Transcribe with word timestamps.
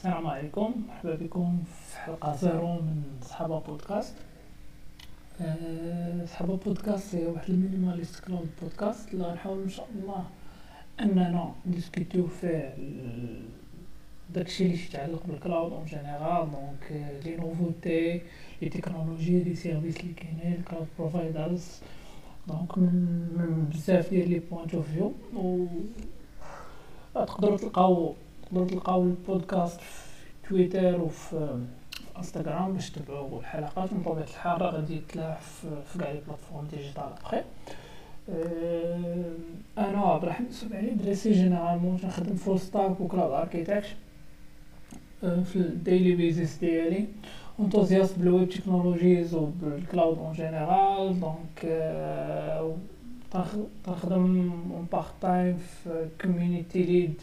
السلام 0.00 0.26
عليكم. 0.26 0.74
مرحبا 0.88 1.14
بكم 1.14 1.58
في 1.64 1.98
حلقة 1.98 2.36
زيرو 2.36 2.72
من 2.72 3.02
سحابة 3.22 3.60
بودكاست. 3.60 4.14
أه 5.40 6.24
سحابة 6.24 6.56
بودكاست 6.56 7.14
هي 7.14 7.26
واحد 7.26 7.50
ال 7.50 7.57
minimalist 7.57 8.24
cloud 8.24 8.48
podcast. 8.62 9.14
اللي 9.14 9.24
غنحاول 9.24 9.62
إن 9.62 9.68
شاء 9.68 9.88
الله 9.94 10.24
أننا 11.00 11.54
نديسكوتيو 11.66 12.26
فيه 12.26 12.74
داكشي 14.34 14.64
اللي 14.64 14.84
يتعلق 14.84 15.22
بال 15.26 15.39
cloud 15.39 15.72
en 15.72 15.84
général. 15.84 16.48
donc 16.50 16.92
les 17.24 17.36
nouveautés 17.36 18.22
les 18.62 18.68
technologies 18.68 19.42
les 19.42 19.54
services 19.54 20.00
اللي 20.00 20.12
كاينين 20.12 20.60
ال 20.60 20.64
cloud 20.64 20.86
providers. 20.98 21.80
donc 22.48 22.78
من 22.78 23.68
بزاف 23.72 24.10
ديال 24.10 24.30
les 24.30 24.38
point 24.38 24.74
of 24.74 24.90
view. 24.90 25.12
و 25.36 25.66
تقدروا 27.14 27.56
تلقاو 27.56 28.14
تقدروا 28.50 28.68
تلقاو 28.68 29.02
البودكاست 29.02 29.80
في 29.80 30.48
تويتر 30.48 31.00
وفي 31.00 31.58
انستغرام 32.18 32.72
باش 32.72 32.90
تتبعوا 32.90 33.40
الحلقات. 33.40 33.92
من 33.92 34.02
طبيعة 34.02 34.24
الحال 34.24 34.62
غادي 34.62 34.96
يتلاح 34.96 35.40
في 35.40 35.98
كاع 35.98 36.10
les 36.12 36.20
plateformes 36.26 36.66
digitales 36.70 37.02
après 37.02 37.42
أنا 39.78 39.98
عبد 40.00 40.22
الرحمن 40.22 40.46
السبعي 40.46 40.90
دراسي 40.90 41.32
généralement 41.32 41.98
كنخدم 41.98 42.34
full 42.34 42.60
stack 42.60 43.00
و 43.00 43.05
cloud 43.05 43.32
architect 43.32 43.96
في 45.20 45.56
ال 45.56 45.66
daily 45.66 46.14
basis 46.14 46.58
ديالي. 46.58 47.06
enthusiast 47.60 48.18
بال 48.18 48.30
web 48.30 48.48
technologies 48.48 49.34
وبال 49.34 49.66
cloud 49.66 50.18
en 50.18 50.32
général 50.32 51.20
donc 51.20 51.58
تنخدم 53.84 54.52
en 54.72 54.86
part 54.92 55.12
time 55.20 55.56
في 55.56 56.08
community 56.22 56.82
lead 56.82 57.20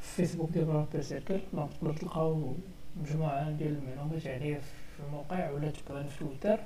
Facebook 0.00 0.50
Developer 0.50 1.00
Circle 1.00 1.40
donc 1.52 1.70
تقدروا 1.72 1.94
تلقاو 1.94 2.54
مجموعة 3.02 3.50
ديال 3.50 3.76
المعلومات 3.78 4.26
عليا 4.26 4.58
في 4.58 5.02
الموقع 5.06 5.50
ولا 5.50 5.70
تبعوني 5.70 6.08
في 6.08 6.24
تويتر 6.24 6.60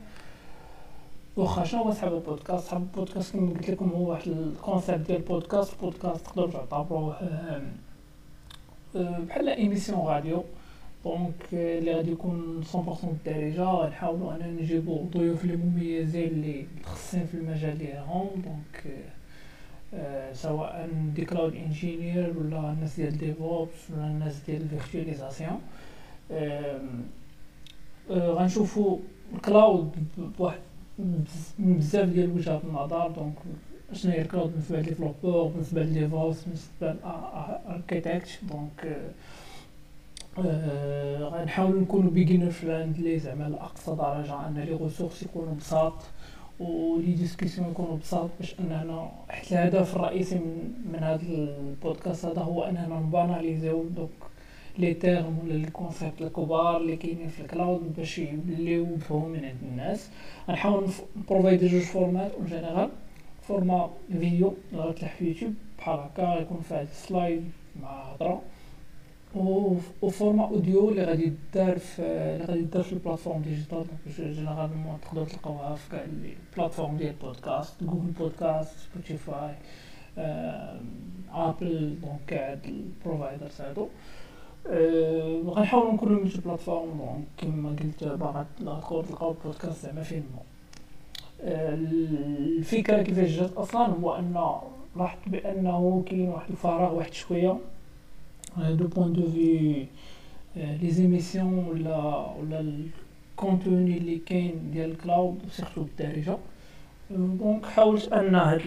واخا 1.37 1.65
شنو 1.65 1.83
هو 1.83 1.93
سحابة 1.93 2.15
بودكاست؟ 2.15 2.67
سحابة 2.67 2.83
بودكاست 2.83 3.33
كما 3.33 3.51
قلت 3.51 3.71
لكم 3.71 3.89
هو 3.89 4.11
واحد 4.11 4.29
ال 4.29 4.38
concept 4.38 5.07
ديال 5.07 5.19
البودكاست. 5.19 5.73
البودكاست 5.73 6.27
تقدروا 6.27 6.51
تعتبروه 6.51 7.17
بحال 8.95 9.49
émission 9.49 10.07
radio. 10.07 10.45
donc 11.05 11.35
اللي 11.53 11.95
غادي 11.95 12.11
يكون 12.13 12.65
100% 12.75 12.77
بالدارجه 13.07 13.65
غنحاولوا 13.65 14.35
أننا 14.35 14.47
نجيبو 14.47 15.03
ضيوف 15.03 15.45
اللي 15.45 15.57
مميزين 15.57 16.29
اللي 16.29 16.67
متخصصين 16.79 17.27
في 17.27 17.35
المجال 17.35 17.79
ديالهم. 17.79 18.27
donc 18.35 18.87
آه 18.87 19.24
سواء 20.33 20.89
des 21.15 21.25
cloud 21.25 21.55
engineer 21.55 22.33
ولا 22.39 22.73
الناس 22.73 22.97
ديال 22.97 23.19
DevOps 23.19 23.91
ولا 23.91 24.07
الناس 24.07 24.41
ديال 24.47 24.63
ال 24.63 24.69
virtualisation 24.69 25.61
آه 26.31 26.81
آه 28.11 28.31
غنشوفوا 28.31 28.99
ال 29.35 29.44
cloud 29.44 29.93
بواحد 30.39 30.59
بزاف 31.59 32.09
ديال 32.09 32.31
وجهات 32.31 32.65
النظر. 32.65 33.09
دونك 33.09 33.35
شنو 33.93 34.13
هي 34.13 34.21
الكلاود 34.23 34.51
بالنسبة 34.53 34.77
للديفلوبور 34.77 35.49
بالنسبة 35.49 35.83
للديفوبس 35.83 36.45
بالنسبة 36.45 36.93
للاركيتكت 36.93 38.39
دونك 38.43 38.97
آه 40.39 41.19
غنحاولوا 41.19 41.81
نكونوا 41.81 42.11
beginner 42.11 42.51
friendly 42.51 43.19
زعما 43.19 43.49
لأقصى 43.49 43.91
درجة 43.91 44.49
أن 44.49 44.55
les 44.59 44.77
ressources 44.77 45.23
يكونوا 45.23 45.55
بساط. 45.55 45.93
و 46.61 46.74
les 46.74 47.13
discussions 47.13 47.71
يكونوا 47.71 47.97
بساط 47.97 48.31
باش 48.41 48.55
أننا 48.61 49.11
حيت 49.29 49.53
الهدف 49.53 49.97
الرئيسي 49.97 50.35
من, 50.35 50.75
من 50.93 50.99
هذا 50.99 51.23
البودكاست 51.23 52.25
هذا 52.25 52.43
هو 52.43 52.63
أننا 52.63 53.01
نباناليزيو 53.07 53.83
دوك 53.83 54.11
les 54.79 54.95
termes 54.95 55.39
ولا 55.43 55.53
les 55.53 55.71
concepts 55.71 56.23
الكبار 56.23 56.77
اللي 56.77 56.97
كاينين 56.97 57.29
في 57.29 57.41
ال 57.41 57.50
cloud 57.50 57.95
باش 57.97 58.19
يوليو 58.19 58.87
مفهومين 58.87 59.45
عند 59.45 59.63
الناس. 59.63 60.11
غنحاول 60.49 60.89
نبروفايدي 61.17 61.67
جوج 61.69 61.83
formats 61.83 62.33
en 62.33 62.47
général. 62.47 62.91
format 63.49 63.91
فيديو 64.13 64.55
غتلاح 64.75 65.15
في 65.15 65.25
يوتيوب 65.29 65.55
بحال 65.79 66.01
هكا 66.01 66.41
يكون 66.41 66.61
فيه 66.69 66.85
slide 66.85 67.51
مع 67.83 68.03
هضره 68.03 68.43
و 69.37 69.52
format 69.52 70.45
audio 70.45 70.89
اللي 70.91 71.05
غادي 71.05 71.33
يدار 71.55 71.79
في 71.79 72.03
اللي 72.03 72.45
غادي 72.45 72.61
يدار 72.61 72.83
في 72.83 72.93
ال 72.93 72.97
plateformes 72.97 73.43
digitales 73.43 73.85
généralement 74.19 74.99
تقدروا 75.03 75.25
تلقاوها 75.27 75.75
في 75.75 75.91
كاع 75.91 76.05
ال 76.05 76.12
plateformes 76.12 76.97
ديال 76.97 77.11
البودكاست 77.11 77.85
جوجل 77.85 78.11
بودكاست 78.19 78.73
سبوتيفاي 78.79 79.55
ابل 81.33 81.97
donc 82.03 82.21
كاع 82.27 82.59
ال 82.65 82.74
providers 82.74 83.61
هادو 83.61 83.89
غنحاولوا 85.51 85.93
نكونوا 85.93 86.21
multi 86.25 86.41
platform 86.41 86.89
donc 86.99 87.25
كما 87.53 87.69
قلت 87.69 88.05
باغا 88.05 88.47
تلقاو 88.59 89.31
البودكاست 89.31 89.83
زعما 89.87 90.03
فين 90.03 90.25
ما 90.35 90.41
الفكرة 91.45 93.03
كيفاش 93.03 93.31
جات 93.31 93.53
أصلا 93.53 93.87
هو 93.87 94.17
ان 94.17 94.59
لاحظت 94.97 95.29
بانه 95.29 96.03
كاين 96.07 96.29
واحد 96.29 96.51
الفراغ 96.51 96.95
واحد 96.95 97.13
شوية 97.13 97.57
du 98.59 98.87
point 98.89 99.13
de 99.13 99.31
vue 99.31 99.87
les 100.57 100.91
émissions 100.91 101.59
ولا 101.59 101.97
ولا 102.41 102.61
ال 102.61 102.78
contenu 102.78 103.99
اللي 103.99 104.19
كاين 104.19 104.71
ديال 104.73 104.91
ال 104.91 104.99
cloud 104.99 105.39
surtout 105.51 105.83
بالدارجه 105.83 106.37
donc 107.11 107.67
حاولت 107.67 108.13
أن 108.13 108.35
هاد 108.35 108.61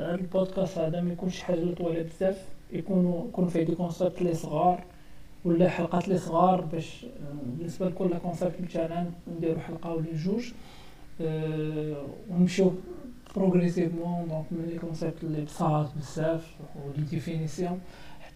البودكاست 0.00 0.78
هذا 0.78 1.00
ما 1.00 1.12
يكونش 1.12 1.42
حاجة 1.42 1.74
طويلة 1.74 2.02
بزاف 2.02 2.48
يكونوا 2.72 3.28
يكون 3.28 3.48
فيه 3.48 3.62
des 3.62 3.74
concepts 3.74 4.22
لي 4.22 4.34
صغار 4.34 4.84
ولا 5.44 5.68
حلقات 5.68 6.08
لي 6.08 6.18
صغار 6.18 6.60
باش 6.60 7.06
بالنسبة 7.58 7.88
لكل 7.88 8.18
concept 8.18 8.60
مثلا 8.60 9.06
نديرو 9.36 9.60
حلقة 9.60 9.94
ولا 9.94 10.12
جوج 10.24 10.52
أه 11.20 11.96
ونمشيو 12.30 12.72
progressivement 13.36 14.28
donc 14.28 14.44
من 14.50 14.66
les 14.72 14.78
concepts 14.78 15.24
اللي 15.24 15.40
بساط 15.44 15.88
بزاف 15.96 16.54
و 16.86 16.91
les 16.91 17.04
définitions 17.10 17.80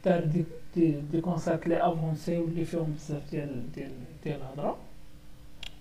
حتى 0.00 0.20
des 0.26 0.44
des, 0.76 1.00
des 1.12 1.20
concepts 1.20 1.66
لي 1.68 1.76
avancés 1.88 2.38
واللي 2.38 2.64
فيهم 2.64 2.92
بزاف 2.92 3.30
ديال 3.30 3.72
ديال 3.72 3.90
ديال 4.24 4.36
الهضرة. 4.36 4.76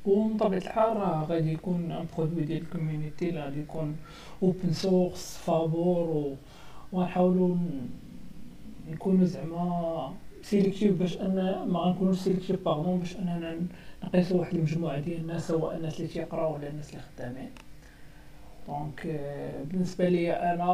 ومن 0.06 0.38
طبيعه 0.38 0.60
الحال 0.60 0.98
راه 0.98 1.26
غادي 1.26 1.54
يكون 1.54 1.92
un 1.92 2.06
produit 2.18 2.44
ديال 2.44 2.62
ال 2.62 2.69
community 2.69 3.30
اللي 3.30 3.42
غادي 3.42 3.60
يكون 3.60 3.98
open 4.44 4.74
source 4.74 5.38
فابور 5.38 6.36
وغنحاولوا 6.94 7.56
نكونوا 8.92 9.26
زعما 9.26 10.14
sélectif 10.44 11.00
باش 11.00 11.18
ان 11.18 11.66
ما 11.68 11.80
غنكونوش 11.80 12.18
sélectif 12.18 12.66
pardon 12.66 13.00
باش 13.00 13.16
أننا 13.18 13.56
نقيسوا 14.04 14.40
واحد 14.40 14.56
المجموعة 14.56 15.00
ديال 15.00 15.22
الناس 15.22 15.48
سواء 15.48 15.76
الناس 15.78 15.98
اللي 15.98 16.08
تيقراو 16.08 16.56
ولا 16.56 16.68
الناس 16.70 16.90
اللي 16.90 17.02
خدامين. 17.18 17.50
donc 18.68 19.20
بالنسبة 19.72 20.10
لي 20.10 20.32
أنا 20.34 20.70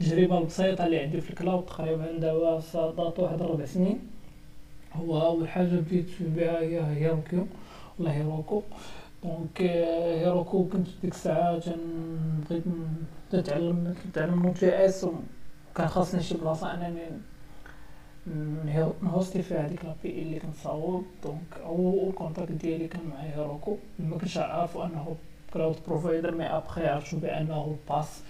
التجربه 0.00 0.38
البسيطه 0.38 0.86
اللي 0.86 0.98
عندي 0.98 1.20
في 1.20 1.30
ال 1.30 1.36
cloud 1.36 1.66
تقريبا 1.66 2.12
دابا 2.12 2.60
صادات 2.60 3.18
واحد 3.18 3.42
ربع 3.42 3.64
سنين. 3.64 3.98
هو 4.92 5.26
أول 5.26 5.48
حاجة 5.48 5.66
بديت 5.66 6.06
بها 6.20 6.60
هي 6.60 6.80
هيروكو 6.80 7.46
ولا 7.98 8.12
هيروكو. 8.12 8.62
donc 9.24 9.62
هيروكو 9.62 10.68
كنت 10.68 10.88
ديك 11.02 11.12
الساعة 11.12 11.62
بغيت 12.50 12.64
نتعلم 13.34 13.94
نتعلم 14.08 14.42
Node.js 14.46 15.06
وكان 15.74 15.88
خاصني 15.88 16.22
شي 16.22 16.34
بلاصة 16.34 16.74
انني 16.74 17.00
نهوستي 19.02 19.42
فيها 19.42 19.66
هذيك 19.66 19.84
l'API 19.84 20.22
اللي 20.22 20.40
كنصاوب. 20.40 21.04
donc 21.24 21.64
اول 21.64 22.12
contact 22.12 22.52
ديالي 22.52 22.88
كان 22.88 23.00
مع 23.10 23.20
هيروكو. 23.20 23.76
ما 23.98 24.18
كنتش 24.18 24.38
عارف 24.38 24.76
أنه 24.76 25.16
cloud 25.54 25.76
provider 25.88 26.34
mais 26.34 26.44
après 26.44 26.86
عرفتو 26.86 27.16
بأنه 27.16 27.76
PaaS 27.88 28.20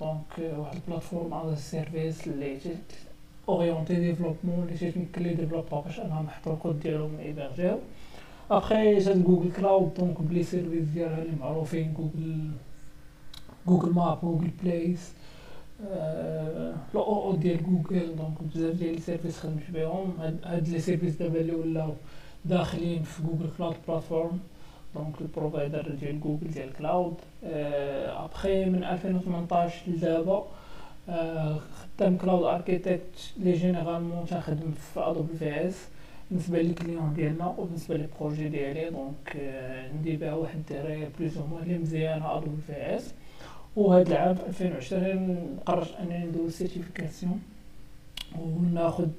donc 0.00 0.54
واحد 0.58 0.74
ال 0.74 0.81
platform 0.81 1.34
as 1.34 1.52
a 1.52 1.61
service 1.61 2.26
اللي 2.26 2.58
orienté 3.48 3.94
développement 3.94 4.68
اللي 4.68 4.92
تيمكن 4.92 5.22
les 5.22 5.34
développeurs 5.34 5.80
باش 5.80 6.00
انهم 6.00 6.26
يحطوا 6.26 6.52
الكود 6.54 6.80
ديالهم 6.80 7.18
ايبرجيو 7.18 7.78
après 8.50 8.98
جات 8.98 9.16
Google 9.16 9.52
Cloud 9.52 9.94
donc 9.94 10.20
ب 10.22 10.27
les 10.27 10.42
services 10.42 10.84
ديالها 10.84 11.22
اللي 11.22 11.36
معروفين 11.40 11.94
جوجل 11.94 12.50
جوجل 13.66 13.94
ماب 13.94 14.18
جوجل 14.22 14.50
بلايس 14.62 15.12
لو 16.94 17.02
أو 17.02 17.36
ديال 17.36 17.62
جوجل 17.62 18.16
donc 18.16 18.42
بزاف 18.54 18.74
ديال 18.74 18.94
les 18.94 19.00
services 19.00 19.38
خدمت 19.38 19.70
بهم 19.74 20.12
هاد 20.44 20.68
les 20.68 20.80
services 20.80 21.16
دابا 21.16 21.40
اللي 21.40 21.54
ولاو 21.54 21.92
داخلين 22.44 23.02
في 23.02 23.22
Google 23.22 23.50
Cloud 23.58 23.76
Platform 23.88 24.38
donc 24.94 25.20
ال 25.20 25.28
provider 25.28 25.88
ديال 26.00 26.20
جوجل 26.20 26.50
ديال 26.50 26.72
cloud 26.72 27.14
après 27.44 28.64
من 28.64 28.84
2018 28.84 29.74
لدابا 29.86 30.46
خدام 31.98 32.16
cloud 32.16 32.44
architect 32.44 33.32
لي 33.36 33.52
généralement 33.52 34.26
تنخدم 34.26 34.72
في 34.94 35.00
AWS 35.00 35.88
بالنسبة 36.30 36.62
les 36.62 36.74
clients 36.74 37.14
ديالنا 37.14 37.46
وبالنسبه 37.58 37.96
les 37.96 38.08
projets 38.20 38.48
ديالي 38.48 38.90
donc 38.90 39.36
ندير 39.98 40.18
بها 40.18 40.34
واحد 40.34 40.56
الدراري 40.56 41.08
plus 41.18 41.38
ou 41.38 41.46
moins 41.46 41.64
لي 41.64 41.78
مزيانه 41.78 42.36
AWS 42.38 43.14
وهاد 43.76 44.06
العام 44.10 44.36
2020 44.48 45.58
قررت 45.66 45.94
انني 46.00 46.24
ندوز 46.26 46.52
certification 46.52 47.42
وناخد 48.40 49.10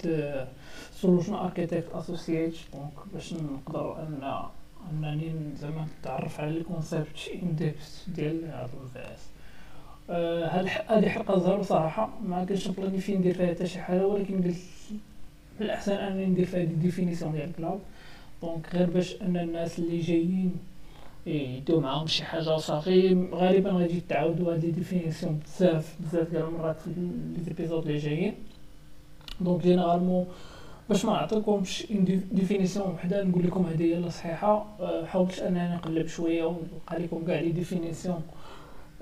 Solution 0.94 1.34
Architect 1.34 1.86
Associate 1.94 2.56
donc 2.74 2.92
باش 3.14 3.34
نقدر 3.34 3.96
ان 4.08 4.44
انني 4.92 5.34
زعما 5.62 5.88
نتعرف 6.00 6.40
على 6.40 6.50
ال 6.58 6.67
concept 6.67 7.30
in 7.44 7.56
depth 7.56 8.06
ديال 8.16 8.46
هاد 8.46 8.70
ال 8.84 9.00
AWS 9.14 9.28
هاد 10.10 10.68
هادي 10.88 11.10
حلقه 11.10 11.40
زيرو 11.40 11.64
صراحة 11.64 12.10
ما 12.24 12.46
كنتش 12.46 12.68
بلاني 12.68 12.98
فين 12.98 13.20
ندير 13.20 13.34
فيها 13.34 13.54
حتى 13.54 13.68
شي 13.68 13.80
حاجة 13.80 14.08
ولكن 14.08 14.44
قلت 14.44 14.58
من 15.60 15.66
الأحسن 15.66 15.92
أنني 15.94 16.26
ندير 16.26 16.46
فيها 16.46 16.64
des 16.64 16.76
définitions 16.76 17.32
ديال 17.32 17.50
ال 17.50 17.55
cloud 17.55 17.80
donc 18.42 18.76
غير 18.76 18.90
باش 18.90 19.22
أن 19.22 19.38
الناس 19.38 19.80
اللي 19.80 20.00
جايين 20.00 20.56
يدو 21.26 21.80
معاهم 21.80 22.08
شي 22.08 22.24
حاجة 22.24 22.58
صافي 22.58 23.28
غالبا 23.34 23.72
غادي 23.72 24.02
تعاودوا 24.10 24.54
هاد 24.54 24.66
les 24.66 24.72
définitions 24.72 25.40
بزاف 25.46 25.96
بزاف 26.00 26.30
ديال 26.30 26.44
المرات 26.44 26.80
في 26.80 26.90
les 26.98 27.44
épisodes 27.44 27.86
اللي 27.88 27.98
جايين. 27.98 28.34
donc 29.42 29.62
généralement 29.62 30.28
باش 30.90 31.06
ما 31.06 31.12
نعطيكمش 31.14 31.88
définition 32.32 32.90
وحده 32.92 33.24
نقول 33.24 33.44
لكم 33.48 33.66
هذه 33.66 33.84
هي 33.84 33.98
الصحيحة. 33.98 34.66
أه، 34.80 35.06
حاولت 35.06 35.40
أنني 35.40 35.76
نقلب 35.76 36.08
شوية 36.08 36.46
ونلقى 36.46 37.00
لكم 37.00 37.26
كاع 37.26 37.40
les 37.40 37.52
définitions 37.52 38.22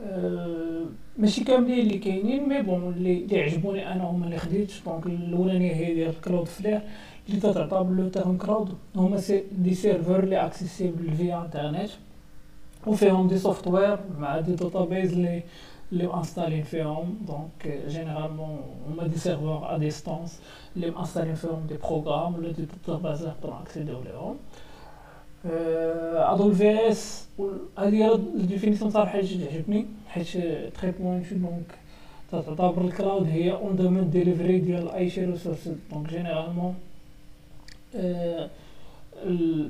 أه، 0.02 0.86
ماشي 1.18 1.44
كاملين 1.44 1.80
اللي 1.80 1.98
كاينين 1.98 2.50
mais 2.50 2.62
bon 2.62 2.94
اللي 2.94 3.42
عجبوني 3.42 3.92
أنا 3.92 4.04
هما 4.04 4.26
اللي 4.26 4.38
خديت. 4.38 4.72
donc 4.86 5.06
الأولانية 5.06 5.74
هي 5.76 5.94
ديال 5.94 6.22
Cloudflare 6.22 6.82
اللي 7.30 7.40
تتعطى 7.40 7.84
ب 7.84 7.93
le 7.93 8.10
terme 8.10 8.38
cloud 8.38 8.74
هما 8.96 9.18
c'est 9.18 9.44
des 9.52 9.74
serveurs 9.74 10.20
اللي 10.24 10.46
accessibles 10.46 11.14
via 11.14 11.42
internet 11.46 11.90
وفيهم 12.88 13.28
des 13.28 13.38
software 13.38 13.98
مع 14.20 14.40
des 14.40 14.52
databases 14.56 15.14
اللي 15.14 15.44
اللي 15.92 16.14
انستالين 16.14 16.64
فيهم 16.64 17.18
donc 17.28 17.80
généralement 17.88 18.60
هما 18.88 19.08
des 19.08 19.18
serveurs 19.18 19.76
à 19.76 19.78
distance 19.78 20.40
اللي 20.76 20.92
مانستالين 20.92 21.36
فيهم 21.36 21.66
des 21.68 21.76
programmes 21.78 22.36
ولا 22.36 22.52
des 22.52 22.66
databases 22.66 23.26
نقدروا 23.28 23.56
ناكسيديو 23.60 24.02
ليهم 24.04 24.36
AWS 26.34 27.28
هادي 27.78 28.04
هي 28.04 28.14
ال 28.14 28.21
définition 28.21 28.92
صراحة 28.92 29.20
اللي 29.20 29.46
تعجبني 29.46 29.86
حيت 30.08 30.28
très 30.82 30.92
pointue 31.00 31.36
donc 31.36 31.72
تعتبر 32.32 32.82
ال 32.82 32.90
cloud 32.90 33.28
هي 33.28 33.52
on-demand 33.52 34.10
delivery 34.10 34.60
ديال 34.60 34.90
IT 34.90 35.26
resources 35.26 35.70
donc 35.92 36.10
généralement 36.10 36.76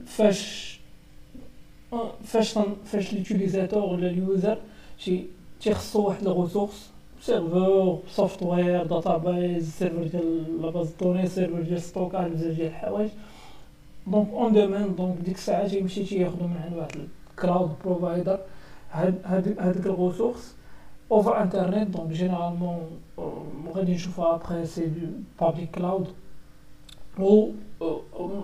فاش 0.05 0.79
فاش 2.23 2.57
فاش 2.85 3.13
l'utilisateur 3.13 3.83
ولا 3.83 4.07
ال 4.07 4.17
user 4.17 4.57
شي 4.97 5.23
تيخصو 5.61 6.07
واحد 6.07 6.27
ال 6.27 6.34
ressource 6.34 6.89
serveur 7.21 7.99
software 8.11 8.85
database 8.85 9.69
serveur 9.71 10.03
ديال 10.03 10.61
la 10.61 10.69
base 10.69 10.89
de 11.01 11.07
données 11.07 11.27
serveur 11.27 11.61
ديال 11.61 11.81
stockage 11.81 12.31
بزاف 12.31 12.55
ديال 12.55 12.67
الحوايج. 12.67 13.09
donc 14.07 14.29
on-demand 14.33 14.95
donc 14.95 15.17
ديك 15.17 15.35
الساعة 15.35 15.67
تيمشي 15.67 16.03
تياخدو 16.03 16.47
من 16.47 16.57
عند 16.63 16.77
واحد 16.77 17.07
ال 17.31 17.38
cloud 17.38 17.71
provider 17.85 18.39
هاد 18.91 19.15
هاديك 19.59 19.85
ال 19.85 19.92
ressource 19.92 20.55
over 21.11 21.41
internet 21.41 21.97
donc 21.97 22.11
généralement 22.11 22.79
غادي 23.75 23.93
نشوفها 23.93 24.35
après 24.35 24.65
c'est 24.65 24.85
du 24.85 25.07
public 25.41 25.71
cloud 25.71 26.07
و 27.19 27.47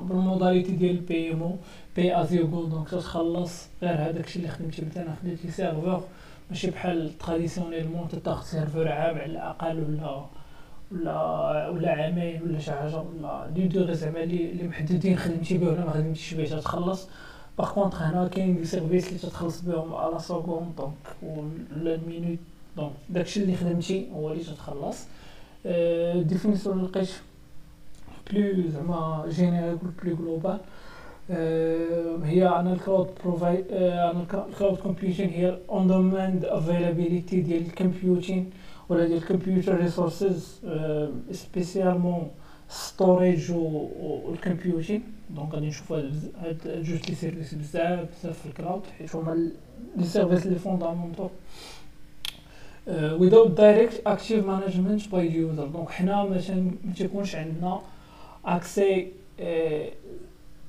بال 0.07 0.20
modalité 0.20 0.71
ديال 0.71 0.97
paiement 0.97 1.41
pay 1.41 2.21
as 2.21 2.33
you 2.33 2.47
go 2.47 2.65
donc 2.65 2.89
تخلص 2.89 3.67
غير 3.81 3.95
هذاك 3.95 4.25
الشيء 4.25 4.41
اللي 4.41 4.53
خدمتي 4.53 4.85
مثلا 4.85 5.15
خديتي 5.21 5.51
serveur 5.51 6.01
ماشي 6.50 6.71
بحال 6.71 7.18
traditionnellement 7.17 8.07
تاخد 8.24 8.44
serveur 8.44 8.88
عام 8.88 9.15
على 9.18 9.25
الأقل 9.25 9.83
ولا 9.83 10.25
ولا 10.92 11.69
ولا 11.69 11.92
عامين 11.92 12.42
ولا 12.42 12.59
شي 12.59 12.71
حاجة 12.71 12.97
ولا 12.97 13.47
دي 13.56 13.68
دو 13.68 13.94
زعما 13.94 14.24
اللي 14.24 14.68
محددين 14.68 15.18
خدمتي 15.18 15.57
بهم 15.57 15.68
ولا 15.74 15.86
ما 15.86 15.92
خدمتيش 15.92 16.33
به 16.33 16.45
تتخلص. 16.45 17.07
par 17.57 17.73
contre 17.73 18.01
هنا 18.01 18.27
كاين 18.27 18.56
des 18.57 18.65
services 18.65 19.07
اللي 19.07 19.19
تتخلص 19.19 19.62
بهم 19.62 19.94
على 19.94 20.19
seconde 20.19 20.75
donc 20.77 20.94
ولا 21.24 21.95
ال 21.95 22.02
minute 22.02 22.39
donc 22.77 22.91
داكشي 23.09 23.44
اللي 23.44 23.56
خدمتي 23.56 24.07
هو 24.13 24.31
اللي 24.31 24.44
تتخلص. 24.44 24.98
définition 26.27 26.83
لقيت 26.83 27.09
plus 28.31 28.69
زعما 28.69 29.25
générale 29.29 29.77
plus 30.03 30.15
globale 30.15 30.59
هي 31.30 32.50
عن 32.56 32.68
ال 32.73 32.79
cloud 32.79 33.09
provide 33.23 33.65
عن 33.74 34.25
ال 34.50 34.54
cloud 34.54 34.77
computing 34.77 35.29
هي 35.30 35.57
on-demand 35.69 36.45
availability 36.45 37.41
ديال 37.42 37.66
ال 37.65 37.74
computing 37.74 38.50
ولا 38.89 39.06
ديال 39.07 39.18
ال 39.17 39.24
computer 39.24 39.77
resources 39.77 40.62
spécialement 41.31 42.27
storage 42.69 43.51
و 43.51 43.65
ال 43.65 43.79
computing 43.79 45.03
donc 45.29 45.53
غادي 45.54 45.68
نشوفو 45.68 45.95
هاد 45.95 46.83
جوج 46.83 47.10
les 47.09 47.15
services 47.15 47.53
بزاف 47.54 48.00
بزاف 48.00 48.39
في 48.39 48.45
ال 48.45 48.51
cloud 48.51 48.81
حيت 48.98 49.16
هما 49.16 49.50
les 49.97 50.03
services 50.03 50.47
les 50.47 50.56
fondamentaux 50.56 51.27
without 53.22 53.50
direct 53.57 53.95
active 54.16 54.44
management 54.45 55.01
by 55.12 55.24
user. 55.44 55.66
donc 55.73 55.89
حنا 55.89 56.24
مثلا 56.24 56.72
ما 56.83 56.94
تيكونش 56.94 57.36
عندنا 57.36 57.81
accès 58.45 59.07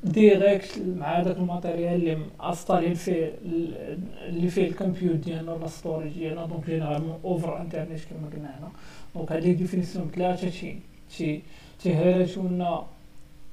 direct 0.06 0.82
مع 0.97 1.23
داك 1.23 1.37
ال 1.37 1.43
matériel 1.43 1.94
اللي 1.94 2.19
مأسطالين 2.41 2.94
فيه 2.94 3.32
اللي 4.29 4.49
فيه 4.49 4.69
ال 4.69 4.74
compute 4.74 5.14
ديالنا 5.17 5.53
ولا 5.53 5.67
storage 5.66 6.12
ديالنا. 6.12 6.47
donc 6.46 6.66
généralement 6.66 7.19
over 7.25 7.60
internet 7.60 8.00
كما 8.11 8.29
قلنا 8.32 8.58
هنا. 8.58 8.69
donc 9.14 9.32
هاد 9.32 9.43
les 9.44 9.52
définitions 9.52 10.10
ثلاثة 10.14 10.49
تي 10.49 10.79
تي 11.17 11.43
تيهالاتو 11.82 12.43
لنا 12.43 12.82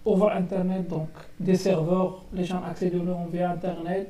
over 0.07 0.37
internet 0.37 0.89
donc 0.89 1.07
des 1.39 1.55
serveurs 1.55 2.19
les 2.33 2.43
gens 2.43 2.63
اكسيديو 2.63 3.03
لهم 3.03 3.29
via 3.31 3.53
internet 3.53 4.07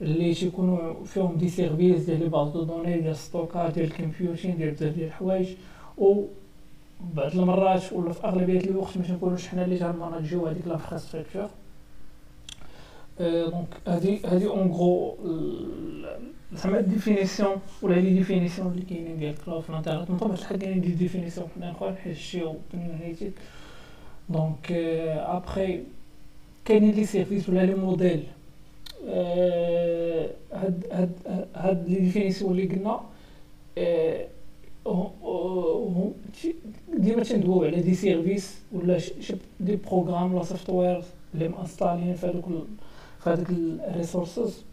اللي 0.00 0.34
تيكونوا 0.34 1.04
فيهم 1.04 1.36
des 1.36 1.48
services 1.48 2.04
ديال 2.04 2.18
les 2.20 2.28
bases 2.28 2.48
de 2.48 2.62
données 2.62 3.00
ديال 3.00 3.16
stockage 3.16 3.72
ديال 3.72 3.86
ال 3.86 3.93
computing 3.93 4.56
ديال 4.56 4.70
بزاف 4.70 4.94
ديال 4.94 5.06
الحوايج 5.06 5.48
و 5.98 6.22
بعض 7.14 7.30
المرات 7.38 7.92
ولا 7.92 8.12
في 8.12 8.24
أغلبية 8.24 8.60
الوقت 8.60 8.96
ما 8.98 9.04
تنكونوش 9.04 9.48
حنا 9.48 9.64
اللي 9.64 9.78
تنماناجيو 9.78 10.46
هذيك 10.46 10.66
l'infrastructure 10.66 11.48
donc 13.20 13.66
هادي 13.86 14.20
هادي 14.26 14.46
en 14.46 14.70
gros 14.70 15.16
زعما 16.52 16.80
définition 16.80 17.56
ولا 17.82 17.94
les 17.94 18.10
définitions 18.10 18.72
اللي 18.72 18.82
كاينين 18.82 19.18
ديال 19.18 19.34
cloud 19.44 19.62
في 19.62 19.70
الانترنت 19.70 20.10
من 20.10 20.16
طبيعه 20.16 20.34
الحال 20.34 20.58
كاينين 20.58 20.80
des 20.80 20.88
définitions 20.88 21.48
حنا 21.56 21.70
اخرين 21.70 21.96
حيت 21.96 22.16
c'est 22.16 22.42
opinionated 22.42 23.32
donc 24.28 24.72
après 24.72 25.82
كاينين 26.64 26.94
les 26.94 27.04
services 27.06 27.48
ولا 27.48 27.66
les 27.66 27.74
modèles 27.74 28.22
هاد 30.52 30.86
هاد 30.92 31.12
هاد 31.54 31.88
les 31.88 32.00
définitions 32.00 32.52
اللي 32.52 32.66
قلنا 32.66 33.00
ديما 36.94 37.22
تندويو 37.22 37.64
على 37.64 37.80
des 37.82 37.94
services 37.94 38.54
ولا 38.72 38.98
شي 38.98 39.34
des 39.60 39.76
programmes 39.76 40.34
ولا 40.34 40.44
software 40.44 41.02
اللي 41.34 41.48
مانستالين 41.48 42.14
في 42.14 42.26
هذوك 42.26 42.44
في 43.26 43.32
هذوك 43.32 43.50
ال 43.90 43.97
resources 43.97 44.64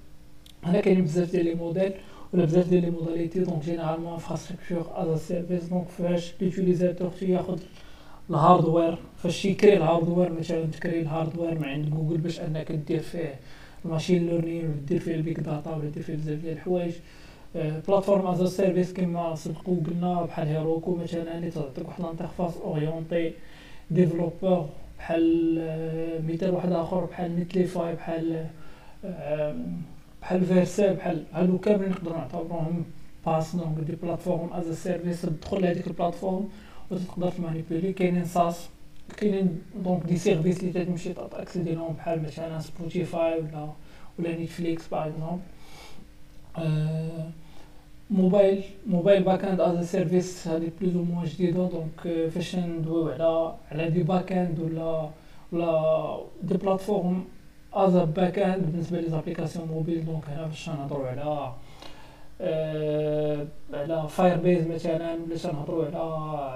هنا 0.64 0.82
كاينين 0.82 1.04
بزاف 1.04 1.32
ديال 1.32 1.46
les 1.46 1.56
modèles 1.56 1.94
ولا 2.34 2.46
بزاف 2.46 2.70
ديال 2.70 2.82
les 2.82 2.90
modalités 2.90 3.40
donc 3.40 3.64
généralement 3.64 4.14
infrastructure 4.14 4.86
as 4.96 5.20
service 5.20 5.64
donc 5.64 5.88
فاش 5.88 6.34
l'utilisateur 6.42 7.10
تياخد 7.20 7.60
ال 8.30 8.37
hardware 8.37 8.98
فاش 9.18 9.46
يكري 9.46 9.78
ال 9.78 9.84
hardware 9.84 10.34
مثلا 10.34 10.66
تكري 10.66 11.02
ال 11.02 11.08
hardware 11.08 11.60
من 11.60 11.66
عند 11.66 11.90
جوجل 11.90 12.18
باش 12.18 12.40
أنك 12.40 12.72
دير 12.72 13.00
فيه 13.00 13.36
ال 13.86 13.91
machine 13.91 14.28
learning 14.28 14.86
دير 14.88 15.00
فيه 15.00 15.16
ال 15.16 15.22
big 15.22 15.40
data 15.40 15.76
ولا 15.76 15.90
دير 15.90 16.04
فيه 16.04 16.16
بزاف 16.16 16.40
ديال 16.42 16.54
الحوايج. 16.54 16.94
platform 17.88 18.28
as 18.28 18.56
service 18.56 18.94
كما 18.94 19.36
سبقوا 19.36 19.78
قلنا 19.88 20.22
بحال 20.24 20.48
Heroku 20.48 20.96
مثلا 20.96 21.38
اللي 21.38 21.50
تعطيك 21.52 21.88
واحد 21.88 22.02
l'interface 22.02 22.58
orientée 22.58 23.34
développeur 23.92 24.70
بحال 25.04 26.26
مثال 26.28 26.52
واحد 26.52 26.72
آخر 26.72 27.06
بحال 27.06 27.40
Netlify 27.40 27.96
بحال 27.96 28.48
بحال 30.22 30.46
Vercel 30.46 30.94
بحال 30.94 31.24
هادو 31.34 31.58
كاملين 31.58 31.90
نقدروا 31.92 32.18
نعتبروهم 32.18 32.86
PaaS 33.26 33.56
donc 33.56 33.80
des 33.80 33.96
platform 33.96 34.54
as 34.54 34.84
service 34.84 35.22
تدخل 35.22 35.62
لهاديك 35.62 35.88
ال 35.88 35.93
plateforme 35.93 36.50
وتقدر 36.92 37.32
تمانيبيلي 37.32 37.94
كاينين 37.94 38.26
SaaS 38.26 38.70
كاينين 39.18 39.62
donc 39.84 40.04
des 40.06 40.18
services 40.18 40.64
اللي 40.64 40.86
تمشي 40.86 41.14
تاكسيدي 41.14 41.72
لهم 41.76 41.94
بحال 41.94 42.24
مثلا 42.24 42.60
Spotify 42.60 43.40
ولا 43.40 43.70
ولا 44.20 44.36
Netflix 44.36 44.88
par 44.88 45.08
exemple 45.08 45.40
mobile 48.10 48.64
mobile 48.88 49.24
backend 49.24 49.62
as 49.62 49.86
service 49.92 50.48
هذه 50.48 50.72
plus 50.82 50.96
ou 50.96 51.04
moins 51.04 51.26
جديده 51.26 51.70
donc 51.70 52.30
فاش 52.30 52.56
ندويو 52.56 53.10
على 53.10 53.54
على 53.72 53.90
des 53.90 54.04
backend 54.04 54.60
ولا 54.60 55.10
ولا 55.52 56.18
des 56.44 56.58
platform 56.58 57.26
as 57.74 57.96
backend 57.96 58.66
بالنسبة 58.66 59.02
les 59.02 59.10
applications 59.10 59.68
mobiles 59.68 60.06
donc 60.06 60.30
هنا 60.30 60.48
فاش 60.48 60.70
نهضروا 60.70 61.08
على 61.08 61.54
آه، 62.42 63.48
على 63.74 64.08
Firebase 64.10 64.68
مثلا 64.68 65.14
ولا 65.14 65.38
تنهضروا 65.38 65.86
على 65.86 65.98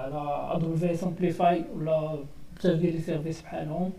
على 0.02 0.56
AWS 0.56 0.96
Amplify 0.96 1.64
ولا 1.76 2.18
بزاف 2.58 2.76
ديال 2.80 2.92
les 2.92 3.00
services 3.00 3.42
بحالهم. 3.42 3.90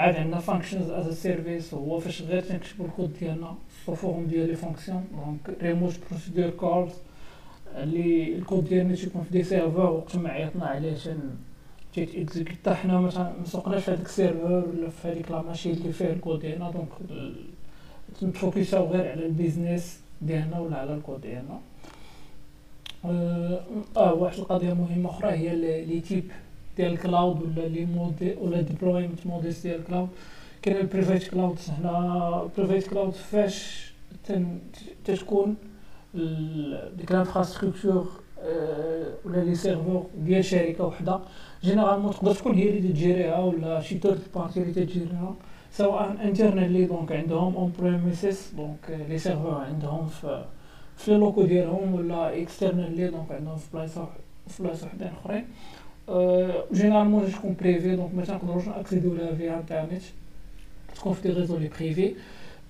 عاد 0.00 0.16
عندنا 0.16 0.38
functions 0.40 0.90
as 0.90 1.20
service 1.22 1.74
هو 1.74 2.00
فاش 2.00 2.22
غير 2.22 2.42
تنكتبو 2.42 2.84
الكود 2.84 3.12
ديالنا 3.20 3.54
sous 3.86 3.94
forme 3.94 4.26
ديال 4.26 4.48
les 4.48 4.56
fonctions 4.56 5.04
donc 5.12 5.62
remote 5.62 5.94
procedure 6.10 6.50
calls 6.50 6.92
اللي 7.76 8.34
الكود 8.34 8.64
ديالنا 8.68 8.94
تيكون 8.94 9.22
في 9.22 9.30
des 9.30 9.42
serveurs 9.42 9.90
وقت 9.90 10.16
ما 10.16 10.28
عيطنا 10.30 10.66
عليه 10.66 10.94
تن 10.94 11.20
تيت 11.94 12.14
اكزيكوتا 12.14 12.74
حنا 12.74 13.00
ما 13.00 13.34
مسوقناش 13.42 13.82
في 13.84 13.90
هذاك 13.90 14.06
ال 14.06 14.13
serveur 14.13 14.64
ولا 14.68 14.88
في 14.90 15.08
هذيك 15.08 15.30
la 15.30 15.42
machine 15.42 15.72
اللي 15.72 15.92
فيه 15.92 16.12
الكود 16.12 16.40
ديالنا 16.40 16.70
donc 16.70 16.88
نتفوكساو 18.22 18.86
غير 18.86 19.10
على 19.10 19.26
ال 19.26 19.34
business 19.34 20.00
ديالنا 20.22 20.58
ولا 20.60 20.76
على 20.76 20.94
الكود 20.94 21.20
ديالنا. 21.20 21.60
آه, 23.04 23.60
آه 23.96 24.14
واحد 24.14 24.38
القضية 24.38 24.72
مهمة 24.72 25.10
أخرى 25.10 25.30
هي 25.30 25.56
les 25.84 26.00
types 26.00 26.30
ديال 26.80 26.92
ال 26.92 27.00
cloud 27.00 27.42
ولا 27.42 27.66
les 27.68 27.84
modes 27.84 28.36
ولا 28.40 28.60
deployment 28.60 29.26
models 29.26 29.60
ديال 29.60 29.80
ال 29.80 29.85
cloud 29.85 30.08
كاين 30.62 30.76
ال 30.76 30.83
private 30.83 31.28
cloud 31.28 31.58
هنا 31.68 32.42
ال 32.42 32.48
private 32.48 32.90
cloud 32.90 33.12
فاش 33.12 33.90
تتكون 35.04 35.54
ديك 36.96 37.10
ال 37.10 37.16
infrastructure 37.16 38.06
ولا 39.24 39.40
les 39.44 39.54
serveurs 39.54 40.06
ديال 40.18 40.44
شركه 40.44 40.84
وحده 40.86 41.20
généralement 41.64 42.12
تقدر 42.12 42.34
تكون 42.34 42.54
هي 42.54 42.68
اللي 42.68 42.88
تجيريها 42.92 43.38
ولا 43.38 43.80
شي 43.80 43.98
third 43.98 44.20
party 44.34 44.62
اللي 44.62 44.72
تجيريها 44.72 45.34
سواء 45.72 46.16
internally 46.24 46.84
donc 46.84 47.12
عندهم 47.12 47.56
on-premises 47.56 48.52
donc 48.56 49.04
les 49.08 49.18
serveurs 49.18 49.54
عندهم 49.54 50.06
في 50.06 50.44
في 50.96 51.14
les 51.14 51.23
locaux 51.23 51.42
ديالهم 51.42 51.94
ولا 51.94 52.42
externally 52.42 53.08
donc 53.08 53.32
عندهم 53.32 53.56
في 53.56 53.66
بلايصه 53.74 54.08
في 54.48 54.62
بلايصه 54.62 54.86
وحدين 54.86 55.08
اخرين 55.08 55.44
généralement 56.72 57.32
تكون 57.32 57.56
privée 57.60 57.96
donc 57.96 58.14
ما 58.14 58.24
تنقدروش 58.24 58.66
ناكسيديو 58.68 59.14
لها 59.14 59.34
via 59.34 59.58
internet 59.58 60.02
تكون 60.96 61.12
في 61.12 61.22
des 61.22 61.34
réseaux 61.40 61.56
les 61.56 61.70
privés 61.78 62.14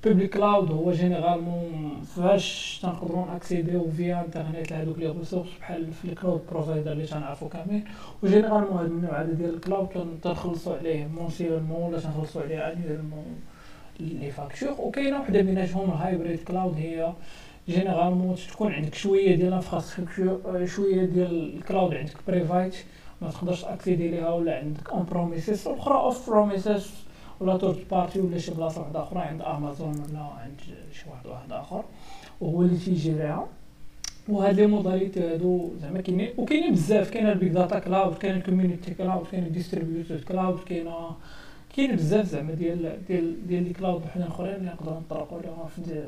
public 0.05 0.35
cloud 0.35 0.71
هو 0.73 0.93
généralement 0.93 2.01
فاش 2.17 2.79
تنقدروا 2.83 3.27
ناكسيديو 3.27 3.91
via 3.91 4.21
internet 4.21 4.71
لهذوك 4.71 4.99
les 4.99 5.07
ressources 5.07 5.49
بحال 5.61 5.93
في 5.93 6.05
ال 6.05 6.11
cloud 6.11 6.41
provider 6.51 6.93
اللي 6.93 7.07
تنعرفو 7.07 7.49
كاملين 7.49 7.85
و 8.23 8.27
généralement 8.27 8.79
هاد 8.79 8.87
النوع 8.91 9.21
هذا 9.23 9.33
ديال 9.33 9.55
ال 9.55 9.60
cloud 9.60 9.89
تنخلصوا 10.23 10.77
عليه 10.77 11.07
mensuellement 11.07 11.83
ولا 11.83 12.01
تنخلصوا 12.01 12.43
عليه 12.43 12.73
annuellement 12.73 13.41
les 14.01 14.31
factures 14.31 14.75
وكاينه 14.81 15.21
وحده 15.21 15.41
بيناتهم 15.41 15.91
ال 15.91 15.98
hybrid 15.98 16.39
cloud 16.39 16.75
هي 16.77 17.13
généralement 17.69 18.37
تكون 18.53 18.73
عندك 18.73 18.95
شوية 18.95 19.35
ديال 19.35 19.49
ال 19.49 19.57
infrastructure 19.57 20.67
شوية 20.67 21.05
ديال 21.05 21.57
ال 21.57 21.63
cloud 21.63 21.95
عندك 21.95 22.17
private 22.29 22.75
ما 23.23 23.31
تقدرش 23.31 23.65
accéder 23.65 24.09
ليها 24.09 24.31
ولا 24.31 24.59
عندك 24.59 24.91
on-premises 24.91 25.67
والاخرى 25.67 25.95
off-premises 25.95 26.91
ولا 27.41 27.59
third 27.59 27.77
party 27.91 28.21
ولا 28.21 28.39
شي 28.39 28.51
بلاصه 28.51 28.81
واحدة 28.81 29.03
أخرى 29.03 29.21
عند 29.21 29.43
امازون 29.43 29.89
ولا 29.89 30.21
عند 30.21 30.61
شي 30.93 31.11
واحد 31.11 31.27
واحد 31.27 31.53
اخر 31.53 31.85
وهو 32.41 32.63
اللي 32.63 32.77
تيجيريها 32.77 33.47
وهاد 34.29 34.55
les 34.61 34.67
modalités 34.67 35.21
هادو 35.21 35.71
زعما 35.83 36.01
كاينين 36.01 36.31
وكاينين 36.39 36.73
بزاف 36.73 37.11
كاين 37.11 37.29
ال 37.29 37.35
big 37.35 37.53
data 37.53 37.79
cloud 37.79 38.19
كاين 38.19 38.37
ال 38.37 38.43
community 38.43 38.95
cloud 38.95 39.27
كاين 39.27 39.45
ال 39.45 39.51
distributed 39.51 40.25
cloud 40.25 40.59
كاينة 40.65 41.11
كاين 41.77 41.97
بزاف 41.97 42.27
زعما 42.27 42.53
ديال 42.53 42.99
ديال 43.09 43.47
ديال 43.47 43.63
les 43.63 43.73
clouds 43.73 44.03
وحدين 44.05 44.27
اخرين 44.27 44.55
اللي 44.55 44.67
نقدروا 44.67 45.01
نطرقوا 45.01 45.43
لهم 45.43 45.67
في 45.77 46.05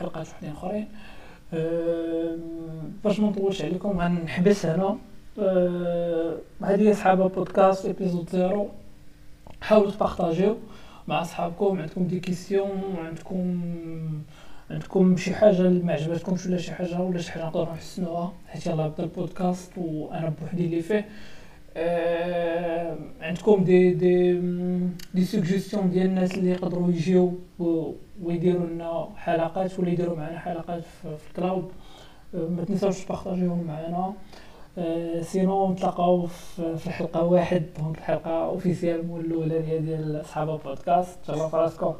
حلقات 0.00 0.26
وحدين 0.28 0.50
اخرين 0.52 0.88
باش 3.04 3.20
ما 3.20 3.28
نطولش 3.28 3.62
عليكم 3.62 4.00
غنحبس 4.00 4.66
هنا 4.66 4.96
هذه 6.62 6.92
صحابه 6.92 7.28
بودكاست 7.28 7.86
épisode 7.86 8.30
zéro 8.30 8.68
حاولوا 9.62 9.90
تبارطاجيو 9.90 10.56
مع 11.08 11.22
صحابكم 11.22 11.78
عندكم 11.80 12.06
des 12.06 12.20
questions 12.20 12.96
عندكم 12.98 13.60
عندكم 14.70 15.16
شي 15.16 15.34
حاجة 15.34 15.60
اللي 15.60 15.84
ما 15.84 15.92
عجبتكمش 15.92 16.46
ولا 16.46 16.56
شي 16.58 16.72
حاجة 16.72 17.00
ولا 17.00 17.18
شي 17.20 17.32
حاجة 17.32 17.44
نقدروا 17.44 17.72
نحسنوها. 17.74 18.32
حيت 18.48 18.66
يلاه 18.66 18.88
بدا 18.88 19.02
البودكاست 19.04 19.70
وأنا 19.76 20.32
بوحدي 20.40 20.64
اللي 20.64 20.82
فيه. 20.82 21.08
آه 21.76 22.89
عندكم 23.30 23.64
des 23.64 23.94
des 23.94 24.40
des 25.14 25.24
suggestions 25.24 25.90
ديال 25.90 26.06
الناس 26.06 26.34
اللي 26.34 26.50
يقدروا 26.50 26.88
يجيو 26.88 27.34
ويديروا 28.22 28.66
لنا 28.66 29.08
حلقات 29.16 29.78
ولا 29.78 29.90
يديروا 29.90 30.16
معنا 30.16 30.38
حلقات 30.38 30.82
في, 30.82 31.16
ال 31.30 31.37
cloud 31.37 31.70
ما 32.34 32.64
تنساوش 32.64 33.04
تبارطاجيوهم 33.04 33.64
معنا 33.66 34.12
sinon 35.22 35.72
نتلاقاو 35.72 36.26
في 36.56 36.86
الحلقة 36.86 37.24
واحد 37.24 37.62
donc 37.78 37.98
الحلقة 37.98 38.44
officielle 38.44 39.00
الاولى 39.00 39.80
ديال 39.80 40.20
اصحاب 40.20 40.50
البودكاست 40.50 41.18
تهلاو 41.26 41.48
في 41.48 41.56
راسكم 41.56 41.94